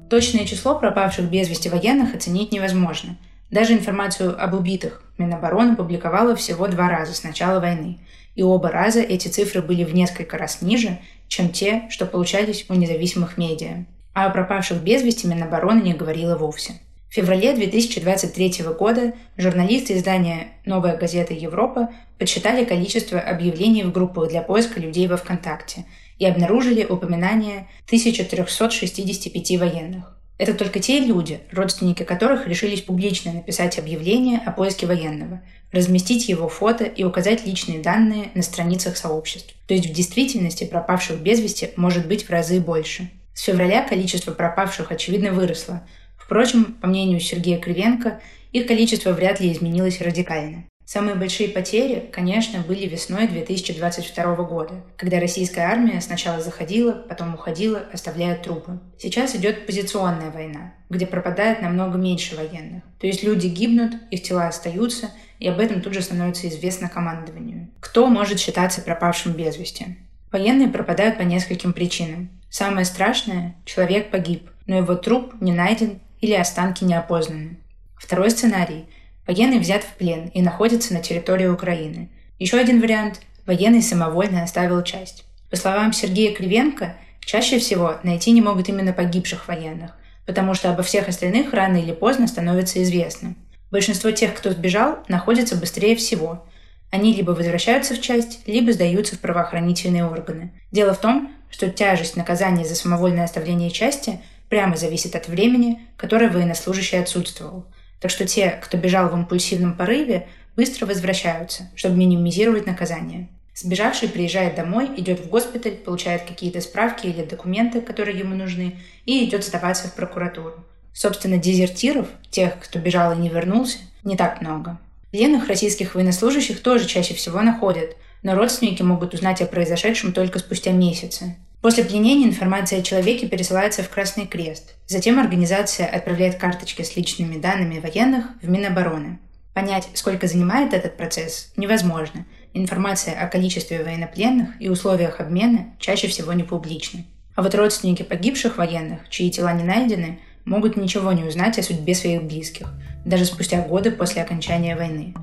Точное 0.10 0.46
число 0.46 0.78
пропавших 0.78 1.30
без 1.30 1.50
вести 1.50 1.70
военных 1.70 2.16
оценить 2.16 2.52
невозможно. 2.52 3.18
Даже 3.50 3.74
информацию 3.74 4.42
об 4.42 4.54
убитых 4.54 5.02
Минобороны 5.18 5.76
публиковала 5.76 6.36
всего 6.36 6.68
два 6.68 6.90
раза 6.90 7.14
с 7.14 7.24
начала 7.24 7.60
войны. 7.60 8.00
И 8.36 8.44
оба 8.44 8.70
раза 8.70 9.02
эти 9.02 9.30
цифры 9.30 9.62
были 9.62 9.84
в 9.84 9.94
несколько 9.94 10.38
раз 10.38 10.62
ниже, 10.62 11.00
чем 11.28 11.50
те, 11.50 11.84
что 11.90 12.06
получались 12.06 12.66
у 12.70 12.74
независимых 12.74 13.38
медиа. 13.38 13.86
А 14.14 14.26
о 14.26 14.30
пропавших 14.30 14.84
без 14.84 15.02
вести 15.02 15.28
Минобороны 15.28 15.82
не 15.82 15.94
говорила 15.94 16.38
вовсе. 16.38 16.74
В 17.10 17.14
феврале 17.14 17.54
2023 17.54 18.66
года 18.78 19.14
журналисты 19.38 19.96
издания 19.96 20.50
«Новая 20.66 20.98
газета 20.98 21.34
Европа» 21.34 21.90
подсчитали 22.20 22.66
количество 22.66 23.20
объявлений 23.20 23.84
в 23.84 23.94
группах 23.94 24.30
для 24.30 24.42
поиска 24.42 24.80
людей 24.82 25.08
во 25.08 25.16
ВКонтакте 25.16 25.86
и 26.20 26.26
обнаружили 26.26 26.84
упоминание 26.84 27.68
1365 27.86 29.58
военных. 29.58 30.17
Это 30.38 30.54
только 30.54 30.80
те 30.80 31.00
люди, 31.00 31.40
родственники 31.52 32.04
которых 32.04 32.48
решились 32.48 32.82
публично 32.82 33.34
написать 33.34 33.80
объявление 33.80 34.40
о 34.46 34.52
поиске 34.52 34.86
военного, 34.86 35.42
разместить 35.72 36.30
его 36.30 36.48
фото 36.48 36.84
и 36.84 37.04
указать 37.04 37.46
личные 37.46 37.80
данные 37.80 38.30
на 38.36 38.44
страницах 38.44 38.98
сообществ. 38.98 39.56
То 39.68 39.74
есть 39.74 39.88
в 39.88 39.94
действительности 39.94 40.64
пропавших 40.64 41.20
без 41.20 41.40
вести 41.40 41.72
может 41.76 42.08
быть 42.08 42.26
в 42.26 42.30
разы 42.30 42.60
больше. 42.60 43.10
С 43.34 43.42
февраля 43.44 43.82
количество 43.88 44.32
пропавших, 44.32 44.92
очевидно, 44.92 45.32
выросло, 45.32 45.84
Впрочем, 46.28 46.74
по 46.82 46.88
мнению 46.88 47.22
Сергея 47.22 47.58
Кривенко, 47.58 48.20
их 48.52 48.68
количество 48.68 49.14
вряд 49.14 49.40
ли 49.40 49.50
изменилось 49.50 50.02
радикально. 50.02 50.66
Самые 50.88 51.16
большие 51.16 51.50
потери, 51.50 52.10
конечно, 52.14 52.62
были 52.62 52.88
весной 52.88 53.28
2022 53.28 54.36
года, 54.44 54.86
когда 54.96 55.20
российская 55.20 55.64
армия 55.64 56.00
сначала 56.00 56.40
заходила, 56.40 56.94
потом 56.94 57.34
уходила, 57.34 57.84
оставляя 57.92 58.38
трупы. 58.38 58.80
Сейчас 58.98 59.36
идет 59.36 59.66
позиционная 59.66 60.32
война, 60.32 60.76
где 60.90 61.06
пропадает 61.06 61.62
намного 61.62 61.98
меньше 61.98 62.38
военных. 62.38 62.84
То 63.02 63.08
есть 63.08 63.22
люди 63.22 63.48
гибнут, 63.48 63.96
их 64.12 64.24
тела 64.24 64.48
остаются, 64.48 65.12
и 65.40 65.50
об 65.50 65.60
этом 65.60 65.82
тут 65.82 65.94
же 65.94 66.02
становится 66.02 66.48
известно 66.48 66.88
командованию. 66.88 67.68
Кто 67.82 68.08
может 68.08 68.40
считаться 68.40 68.82
пропавшим 68.82 69.34
без 69.34 69.58
вести? 69.58 69.98
Военные 70.32 70.70
пропадают 70.70 71.18
по 71.18 71.24
нескольким 71.24 71.74
причинам. 71.74 72.30
Самое 72.50 72.86
страшное– 72.86 73.58
человек 73.66 74.10
погиб, 74.10 74.50
но 74.68 74.78
его 74.78 74.96
труп 74.96 75.34
не 75.42 75.52
найден 75.52 76.00
или 76.22 76.34
останки 76.34 76.86
не 76.86 76.94
опознаны. 76.94 77.58
Второй 77.98 78.32
сценарий– 78.32 78.86
военный 79.28 79.60
взят 79.60 79.84
в 79.84 79.94
плен 79.94 80.32
и 80.34 80.42
находится 80.42 80.94
на 80.94 81.02
территории 81.02 81.48
Украины. 81.48 82.10
Еще 82.40 82.58
один 82.58 82.82
вариант– 82.82 83.22
военный 83.46 83.82
самовольно 83.82 84.44
оставил 84.44 84.82
часть. 84.84 85.26
По 85.50 85.56
словам 85.56 85.94
Сергея 85.94 86.34
Кривенко, 86.34 86.96
чаще 87.20 87.60
всего 87.60 87.96
найти 88.04 88.32
не 88.32 88.42
могут 88.42 88.70
именно 88.70 88.94
погибших 88.94 89.48
военных, 89.48 89.92
потому 90.26 90.54
что 90.54 90.70
обо 90.72 90.84
всех 90.84 91.08
остальных 91.08 91.54
рано 91.54 91.78
или 91.78 91.92
поздно 91.92 92.28
становится 92.28 92.82
известно. 92.84 93.36
Большинство 93.70 94.12
тех, 94.12 94.34
кто 94.34 94.52
сбежал, 94.52 95.00
находится 95.08 95.56
быстрее 95.56 95.96
всего. 95.96 96.46
Они 96.90 97.14
либо 97.14 97.32
возвращаются 97.32 97.96
в 97.96 98.02
часть, 98.02 98.48
либо 98.48 98.72
сдаются 98.72 99.16
в 99.16 99.20
правоохранительные 99.20 100.06
органы. 100.06 100.54
Дело 100.72 100.94
в 100.94 101.02
том, 101.02 101.32
что 101.50 101.70
тяжесть 101.70 102.16
наказания 102.16 102.66
за 102.66 102.76
самовольное 102.76 103.26
оставление 103.26 103.70
части– 103.70 104.20
прямо 104.50 104.78
зависит 104.78 105.16
от 105.16 105.28
времени, 105.28 105.82
которое 105.98 106.30
военнослужащий 106.30 107.00
отсутствовал. 107.00 107.66
Так 108.00 108.12
что 108.12 108.26
те, 108.26 108.60
кто 108.64 108.78
бежал 108.78 109.10
в 109.10 109.14
импульсивном 109.14 109.76
порыве, 109.76 110.28
быстро 110.56 110.86
возвращаются, 110.86 111.70
чтобы 111.76 111.98
минимизировать 111.98 112.66
наказание. 112.66 113.30
Сбежавший 113.56 114.10
приезжает 114.10 114.56
домой, 114.56 114.90
идет 114.98 115.20
в 115.20 115.30
госпиталь, 115.30 115.78
получает 115.78 116.24
какие-то 116.24 116.62
справки 116.62 117.08
или 117.08 117.26
документы, 117.26 117.82
которые 117.82 118.20
ему 118.20 118.36
нужны, 118.36 118.78
и 119.06 119.26
идет 119.26 119.44
сдаваться 119.44 119.88
в 119.88 119.96
прокуратуру. 119.96 120.64
Собственно, 120.94 121.38
дезертиров, 121.38 122.08
тех, 122.30 122.60
кто 122.60 122.78
бежал 122.78 123.14
и 123.14 123.18
не 123.18 123.30
вернулся, 123.30 123.80
не 124.04 124.16
так 124.16 124.42
много. 124.42 124.80
Пленных 125.12 125.48
российских 125.48 125.96
военнослужащих 125.96 126.62
тоже 126.62 126.86
чаще 126.86 127.14
всего 127.16 127.42
находят, 127.42 127.96
но 128.22 128.36
родственники 128.36 128.84
могут 128.84 129.14
узнать 129.14 129.42
о 129.42 129.48
произошедшем 129.48 130.12
только 130.14 130.38
спустя 130.38 130.72
месяцы. 130.72 131.36
После 131.62 131.84
пленения 131.84 132.28
информация 132.28 132.80
о 132.80 132.84
человеке 132.84 133.28
пересылается 133.28 133.82
в 133.82 133.90
Красный 133.90 134.28
Крест. 134.28 134.76
Затем 134.86 135.20
организация 135.20 135.88
отправляет 135.88 136.36
карточки 136.36 136.84
с 136.84 136.96
личными 136.96 137.38
данными 137.38 137.80
военных 137.80 138.26
в 138.42 138.48
Минобороны. 138.48 139.20
Понять, 139.54 139.88
сколько 139.96 140.28
занимает 140.28 140.74
этот 140.74 140.98
процесс, 140.98 141.52
невозможно. 141.58 142.28
Информация 142.54 143.20
о 143.20 143.28
количестве 143.28 143.84
военнопленных 143.84 144.50
и 144.60 144.70
условиях 144.70 145.20
обмена 145.20 145.74
чаще 145.80 146.08
всего 146.08 146.32
не 146.34 146.44
публична. 146.44 147.06
А 147.36 147.42
вот 147.42 147.56
родственники 147.56 148.04
погибших 148.04 148.58
военных, 148.58 149.10
чьи 149.10 149.32
тела 149.32 149.54
не 149.54 149.64
найдены, 149.64 150.20
могут 150.46 150.78
ничего 150.78 151.12
не 151.12 151.24
узнать 151.24 151.58
о 151.58 151.64
судьбе 151.64 151.96
своих 151.96 152.24
близких, 152.24 152.72
даже 153.04 153.26
спустя 153.26 153.62
годы 153.62 153.92
после 153.92 154.22
окончания 154.22 154.76
войны. 154.76 155.16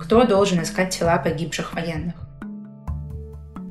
Кто 0.00 0.24
должен 0.24 0.62
искать 0.62 0.96
тела 0.96 1.18
погибших 1.18 1.74
военных? 1.74 2.27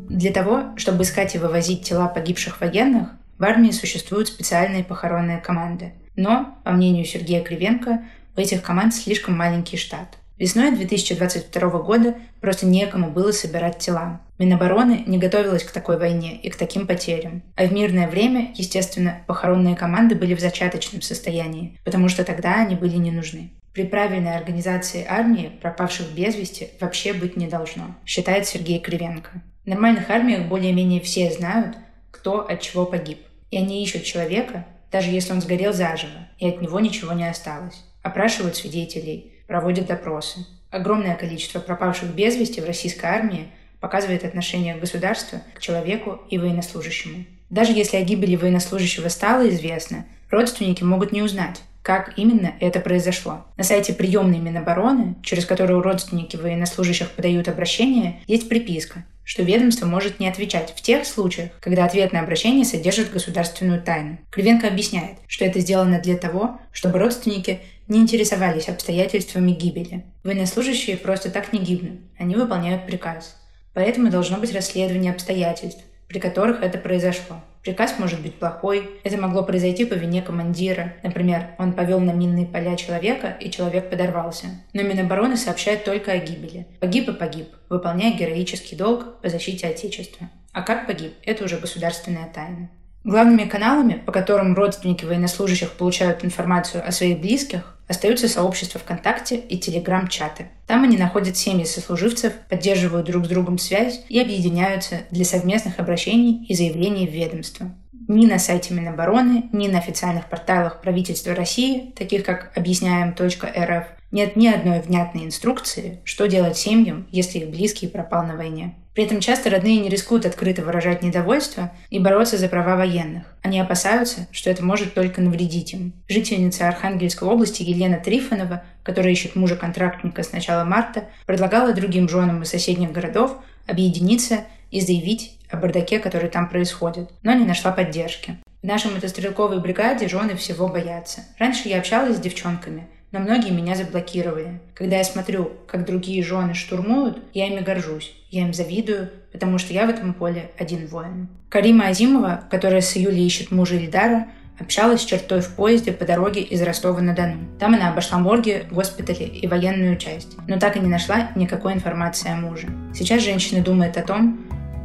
Для 0.10 0.32
того, 0.32 0.78
чтобы 0.78 1.04
искать 1.04 1.36
и 1.36 1.38
вывозить 1.38 1.84
тела 1.84 2.08
погибших 2.08 2.62
военных, 2.62 3.10
в 3.38 3.44
армии 3.44 3.72
существуют 3.72 4.30
специальные 4.30 4.84
похоронные 4.84 5.38
команды. 5.38 5.94
Но, 6.16 6.58
по 6.64 6.72
мнению 6.72 7.06
Сергея 7.06 7.44
Кривенко, 7.44 8.02
у 8.36 8.40
этих 8.40 8.64
команд 8.64 8.96
слишком 8.96 9.38
маленький 9.38 9.78
штат. 9.78 10.18
Весной 10.38 10.72
2022 10.72 11.70
года 11.82 12.16
просто 12.42 12.68
некому 12.68 13.10
было 13.10 13.32
собирать 13.32 13.80
тела. 13.80 14.22
Минобороны 14.38 15.04
не 15.08 15.18
готовилась 15.18 15.64
к 15.64 15.72
такой 15.72 15.98
войне 15.98 16.36
и 16.36 16.50
к 16.50 16.56
таким 16.56 16.86
потерям. 16.86 17.42
А 17.56 17.66
в 17.66 17.74
мирное 17.74 18.08
время, 18.08 18.52
естественно, 18.54 19.18
похоронные 19.26 19.76
команды 19.76 20.14
были 20.14 20.36
в 20.36 20.40
зачаточном 20.40 21.02
состоянии, 21.02 21.80
потому 21.84 22.08
что 22.08 22.24
тогда 22.24 22.62
они 22.62 22.76
были 22.76 22.98
не 22.98 23.12
нужны. 23.12 23.52
При 23.78 23.84
правильной 23.84 24.36
организации 24.36 25.06
армии 25.08 25.52
пропавших 25.62 26.12
без 26.14 26.36
вести 26.36 26.70
вообще 26.80 27.14
быть 27.14 27.38
не 27.38 27.46
должно, 27.46 27.96
считает 28.08 28.48
Сергей 28.48 28.80
Кривенко. 28.80 29.30
В 29.66 29.68
нормальных 29.68 30.10
армиях 30.10 30.48
более-менее 30.48 31.00
все 31.00 31.30
знают, 31.30 31.78
кто 32.10 32.40
от 32.40 32.60
чего 32.60 32.88
погиб. 32.88 33.20
И 33.52 33.58
они 33.60 33.84
ищут 33.84 34.04
человека, 34.04 34.66
даже 34.92 35.12
если 35.12 35.32
он 35.32 35.42
сгорел 35.42 35.74
заживо, 35.74 36.28
и 36.40 36.50
от 36.50 36.60
него 36.60 36.80
ничего 36.80 37.14
не 37.14 37.30
осталось. 37.30 37.84
Опрашивают 38.02 38.56
свидетелей, 38.56 39.34
проводят 39.46 39.86
допросы. 39.86 40.48
Огромное 40.72 41.14
количество 41.14 41.60
пропавших 41.60 42.16
без 42.16 42.36
вести 42.36 42.62
в 42.62 42.66
российской 42.66 43.06
армии 43.06 43.50
показывает 43.80 44.26
отношение 44.26 44.76
государства 44.76 45.44
к 45.54 45.60
человеку 45.60 46.20
и 46.32 46.40
военнослужащему. 46.40 47.26
Даже 47.52 47.74
если 47.74 47.98
о 47.98 48.02
гибели 48.02 48.38
военнослужащего 48.38 49.10
стало 49.10 49.48
известно, 49.50 50.08
родственники 50.32 50.82
могут 50.82 51.12
не 51.12 51.22
узнать, 51.22 51.62
как 51.88 52.18
именно 52.18 52.54
это 52.60 52.82
произошло. 52.82 53.46
На 53.56 53.64
сайте 53.64 53.94
приемной 53.94 54.40
Минобороны, 54.40 55.16
через 55.24 55.46
которую 55.46 55.82
родственники 55.82 56.36
военнослужащих 56.36 57.12
подают 57.12 57.48
обращение, 57.48 58.20
есть 58.28 58.50
приписка, 58.50 59.06
что 59.24 59.44
ведомство 59.44 59.86
может 59.86 60.20
не 60.20 60.28
отвечать 60.28 60.74
в 60.76 60.82
тех 60.82 61.06
случаях, 61.06 61.52
когда 61.62 61.86
ответное 61.86 62.20
обращение 62.20 62.66
содержит 62.66 63.14
государственную 63.14 63.82
тайну. 63.82 64.18
Кривенко 64.32 64.68
объясняет, 64.68 65.20
что 65.30 65.46
это 65.46 65.62
сделано 65.62 66.02
для 66.02 66.18
того, 66.18 66.60
чтобы 66.74 67.00
родственники 67.00 67.62
не 67.88 68.00
интересовались 68.00 68.68
обстоятельствами 68.68 69.52
гибели. 69.54 70.04
Военнослужащие 70.26 70.98
просто 70.98 71.32
так 71.32 71.54
не 71.54 71.60
гибнут, 71.60 72.02
они 72.20 72.36
выполняют 72.36 72.86
приказ. 72.86 73.38
Поэтому 73.74 74.10
должно 74.10 74.36
быть 74.40 74.54
расследование 74.54 75.14
обстоятельств, 75.14 75.86
при 76.10 76.20
которых 76.20 76.64
это 76.64 76.80
произошло. 76.80 77.42
Приказ 77.68 78.00
может 78.00 78.22
быть 78.22 78.36
плохой. 78.36 78.90
Это 79.04 79.18
могло 79.18 79.44
произойти 79.44 79.84
по 79.84 79.94
вине 79.94 80.22
командира. 80.22 80.94
Например, 81.04 81.50
он 81.58 81.74
повел 81.74 82.00
на 82.00 82.12
минные 82.12 82.46
поля 82.46 82.78
человека, 82.78 83.36
и 83.42 83.52
человек 83.52 83.90
подорвался. 83.90 84.48
Но 84.72 84.84
Минобороны 84.84 85.36
сообщает 85.36 85.84
только 85.84 86.14
о 86.14 86.18
гибели. 86.18 86.66
Погиб 86.80 87.10
и 87.10 87.12
погиб, 87.12 87.50
выполняя 87.68 88.18
героический 88.18 88.78
долг 88.78 89.20
по 89.22 89.28
защите 89.28 89.68
Отечества. 89.68 90.30
А 90.54 90.62
как 90.62 90.88
погиб, 90.88 91.12
это 91.26 91.44
уже 91.44 91.58
государственная 91.58 92.30
тайна. 92.34 92.70
Главными 93.08 93.48
каналами, 93.48 94.04
по 94.06 94.12
которым 94.12 94.54
родственники 94.54 95.06
военнослужащих 95.06 95.72
получают 95.72 96.26
информацию 96.26 96.86
о 96.86 96.92
своих 96.92 97.22
близких, 97.22 97.78
остаются 97.88 98.28
сообщества 98.28 98.82
ВКонтакте 98.82 99.38
и 99.38 99.58
Телеграм-чаты. 99.58 100.50
Там 100.66 100.84
они 100.84 100.98
находят 100.98 101.38
семьи 101.38 101.64
сослуживцев, 101.64 102.34
поддерживают 102.50 103.08
друг 103.08 103.24
с 103.24 103.30
другом 103.30 103.60
связь 103.60 104.04
и 104.10 104.20
объединяются 104.20 105.04
для 105.10 105.24
совместных 105.24 105.80
обращений 105.80 106.46
и 106.48 106.54
заявлений 106.54 107.08
в 107.08 107.14
ведомство. 107.14 107.74
Ни 108.10 108.26
на 108.26 108.40
сайте 108.40 108.74
Минобороны, 108.74 109.46
ни 109.54 109.70
на 109.70 109.78
официальных 109.78 110.26
порталах 110.26 110.82
правительства 110.82 111.34
России, 111.34 111.94
таких 111.96 112.26
как 112.26 112.52
объясняем.рф, 112.58 113.86
нет 114.12 114.36
ни 114.36 114.48
одной 114.48 114.80
внятной 114.82 115.26
инструкции, 115.26 116.00
что 116.04 116.28
делать 116.28 116.58
семьям, 116.58 117.08
если 117.12 117.40
их 117.40 117.50
близкий 117.50 117.88
пропал 117.88 118.26
на 118.26 118.36
войне. 118.36 118.76
При 118.98 119.04
этом 119.04 119.20
часто 119.20 119.52
родные 119.52 119.80
не 119.80 119.90
рискуют 119.90 120.26
открыто 120.26 120.64
выражать 120.64 121.04
недовольство 121.04 121.72
и 121.92 122.00
бороться 122.00 122.36
за 122.38 122.50
права 122.50 122.76
военных. 122.76 123.26
Они 123.44 123.60
опасаются, 123.60 124.28
что 124.32 124.50
это 124.50 124.66
может 124.66 124.96
только 124.96 125.22
навредить 125.22 125.74
им. 125.74 125.94
Жительница 126.08 126.68
Архангельской 126.68 127.28
области 127.28 127.62
Елена 127.62 127.98
Трифонова, 127.98 128.64
которая 128.82 129.12
ищет 129.12 129.36
мужа-контрактника 129.36 130.24
с 130.24 130.32
начала 130.32 130.64
марта, 130.64 131.04
предлагала 131.28 131.74
другим 131.74 132.10
женам 132.10 132.42
из 132.42 132.50
соседних 132.50 132.92
городов 132.92 133.38
объединиться 133.68 134.46
и 134.72 134.82
заявить 134.82 135.38
о 135.52 135.58
бардаке, 135.58 136.00
который 136.00 136.30
там 136.30 136.50
происходит, 136.50 137.12
но 137.22 137.34
не 137.34 137.46
нашла 137.46 137.72
поддержки. 137.72 138.38
В 138.64 138.66
нашей 138.66 138.90
мотострелковой 138.90 139.60
бригаде 139.60 140.08
жены 140.08 140.36
всего 140.36 140.68
боятся. 140.68 141.22
Раньше 141.38 141.70
я 141.70 141.78
общалась 141.78 142.18
с 142.18 142.20
девчонками– 142.20 142.88
но 143.12 143.20
многие 143.20 143.52
меня 143.52 143.76
заблокировали. 143.76 144.60
Когда 144.74 144.98
я 144.98 145.04
смотрю, 145.04 145.52
как 145.68 145.86
другие 145.86 146.24
жены 146.24 146.54
штурмуют, 146.54 147.20
я 147.34 147.48
ими 147.48 147.62
горжусь. 147.62 148.14
Я 148.30 148.42
им 148.42 148.54
завидую, 148.54 149.10
потому 149.32 149.58
что 149.58 149.74
я 149.74 149.86
в 149.86 149.90
этом 149.90 150.14
поле 150.14 150.52
один 150.58 150.88
воин. 150.88 151.30
Карима 151.50 151.88
Азимова, 151.88 152.44
которая 152.52 152.82
с 152.82 152.98
июля 152.98 153.20
ищет 153.20 153.52
мужа 153.52 153.76
Ильдара, 153.76 154.28
общалась 154.60 155.02
с 155.02 155.06
чертой 155.06 155.42
в 155.42 155.56
поезде 155.56 155.94
по 155.94 156.04
дороге 156.04 156.42
из 156.42 156.62
Ростова-на-Дону. 156.62 157.48
Там 157.60 157.76
она 157.76 157.92
обошла 157.92 158.18
морги, 158.18 158.66
госпитали 158.70 159.24
и 159.24 159.48
военную 159.48 159.98
часть, 159.98 160.36
но 160.48 160.60
так 160.60 160.76
и 160.76 160.80
не 160.80 160.88
нашла 160.88 161.32
никакой 161.36 161.74
информации 161.74 162.32
о 162.32 162.36
муже. 162.36 162.68
Сейчас 162.94 163.24
женщина 163.24 163.64
думает 163.64 163.98
о 163.98 164.04
том, 164.04 164.40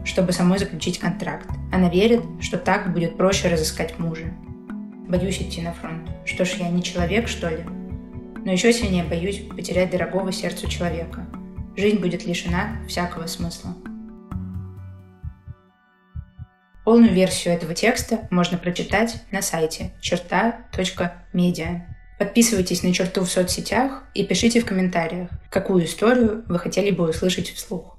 чтобы 0.05 0.33
самой 0.33 0.59
заключить 0.59 0.99
контракт. 0.99 1.49
Она 1.73 1.89
верит, 1.89 2.23
что 2.41 2.59
так 2.59 2.93
будет 2.93 3.17
проще 3.17 3.49
разыскать 3.49 3.99
мужа. 3.99 4.27
Боюсь 5.09 5.41
идти 5.41 5.63
на 5.63 5.73
фронт. 5.73 6.09
Что 6.25 6.45
ж, 6.45 6.55
я 6.59 6.69
не 6.69 6.83
человек, 6.83 7.29
что 7.29 7.49
ли? 7.49 7.65
Но 8.45 8.53
еще 8.53 8.73
сильнее 8.73 9.05
боюсь 9.05 9.43
потерять 9.49 9.91
дорогого 9.91 10.33
сердцу 10.33 10.69
человека. 10.69 11.27
Жизнь 11.77 11.99
будет 11.99 12.27
лишена 12.27 12.79
всякого 12.89 13.27
смысла. 13.27 13.75
Полную 16.85 17.13
версию 17.13 17.55
этого 17.55 17.75
текста 17.75 18.27
можно 18.31 18.59
прочитать 18.59 19.23
на 19.31 19.41
сайте 19.41 19.93
черта.медиа. 20.01 21.87
Подписывайтесь 22.19 22.83
на 22.83 22.93
черту 22.93 23.23
в 23.23 23.31
соцсетях 23.31 24.05
и 24.15 24.25
пишите 24.25 24.61
в 24.61 24.67
комментариях, 24.67 25.31
какую 25.51 25.85
историю 25.85 26.45
вы 26.49 26.59
хотели 26.59 26.91
бы 26.91 27.09
услышать 27.09 27.51
вслух. 27.51 27.97